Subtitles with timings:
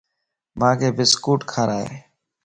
[0.59, 1.87] مانک بسڪوٽ ڪارائي